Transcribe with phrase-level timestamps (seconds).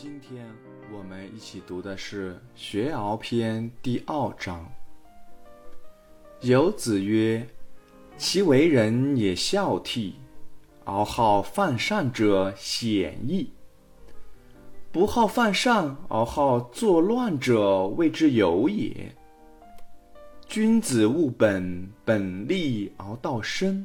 [0.00, 0.46] 今天
[0.96, 4.64] 我们一起读的是《学而篇》第二章。
[6.40, 7.44] 有子曰
[8.16, 10.12] ：“其为人也孝悌，
[10.84, 13.48] 而好犯善者鲜矣；
[14.92, 19.12] 不好犯善而好作乱者，谓之有也。
[20.46, 23.84] 君子务本，本立而道生。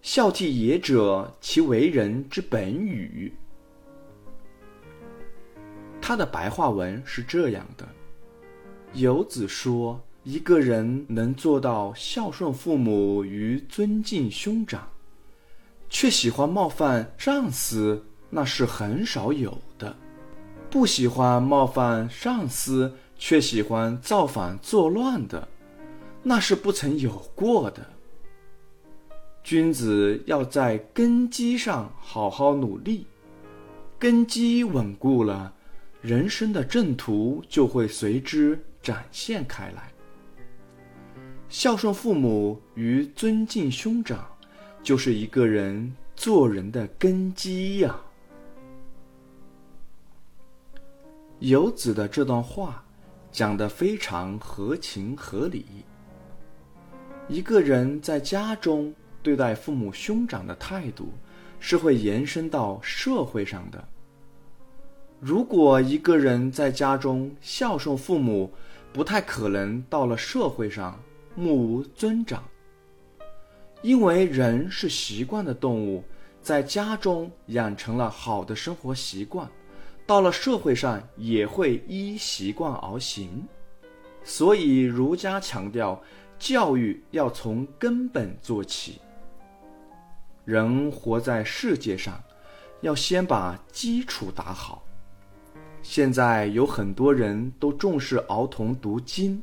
[0.00, 3.30] 孝悌也者，其为人之本与。”
[6.02, 7.88] 他的白话文是这样的：
[8.92, 14.88] 游子说，一个人能做到孝顺父母与尊敬兄长，
[15.88, 19.94] 却喜欢冒犯上司，那是很少有的；
[20.68, 25.46] 不喜欢冒犯上司，却喜欢造反作乱的，
[26.24, 27.86] 那是不曾有过的。
[29.44, 33.06] 君子要在根基上好好努力，
[34.00, 35.54] 根基稳固了。
[36.02, 39.90] 人生的正途就会随之展现开来。
[41.48, 44.26] 孝顺父母与尊敬兄长，
[44.82, 47.96] 就是一个人做人的根基呀。
[51.38, 52.84] 游子的这段话
[53.30, 55.64] 讲得非常合情合理。
[57.28, 58.92] 一个人在家中
[59.22, 61.12] 对待父母兄长的态度，
[61.60, 63.88] 是会延伸到社会上的。
[65.24, 68.52] 如果一个人在家中孝顺父母，
[68.92, 71.00] 不太可能到了社会上
[71.36, 72.42] 目无尊长。
[73.82, 76.02] 因为人是习惯的动物，
[76.40, 79.48] 在家中养成了好的生活习惯，
[80.04, 83.46] 到了社会上也会依习惯而行。
[84.24, 86.02] 所以儒家强调，
[86.36, 89.00] 教育要从根本做起。
[90.44, 92.20] 人活在世界上，
[92.80, 94.82] 要先把基础打好。
[95.82, 99.42] 现在有很多人都重视儿童读经，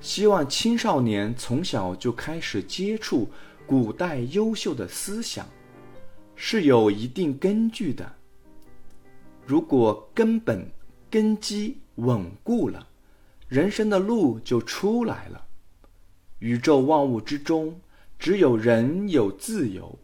[0.00, 3.28] 希望青少年从小就开始接触
[3.66, 5.46] 古代优秀的思想，
[6.36, 8.12] 是有一定根据的。
[9.46, 10.64] 如果根本
[11.10, 12.86] 根基稳固了，
[13.48, 15.42] 人生的路就出来了。
[16.38, 17.74] 宇宙万物之中，
[18.18, 19.98] 只有人有自由，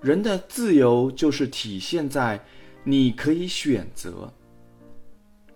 [0.00, 2.42] 人的自由就是体现在
[2.84, 4.32] 你可以选择。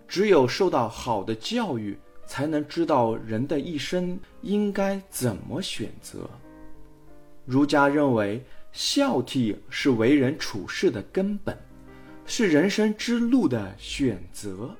[0.09, 6.27] 只有受到好的教育，才能知道人的一生应该怎么选择。
[7.45, 11.55] 儒家认为，孝悌是为人处事的根本，
[12.25, 14.75] 是人生之路的选择。